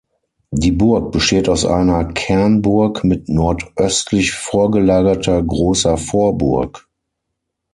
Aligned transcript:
Die 0.49 0.71
Burg 0.71 1.11
besteht 1.11 1.47
aus 1.47 1.63
einer 1.63 2.05
Kernburg 2.05 3.03
mit 3.03 3.29
nordöstlich 3.29 4.31
vorgelagerter 4.31 5.43
großer 5.43 5.95
Vorburg. 5.95 6.89